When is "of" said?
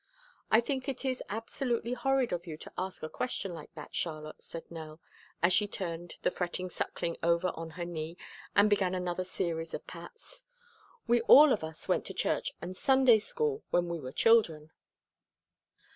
2.33-2.47, 9.75-9.85, 11.53-11.63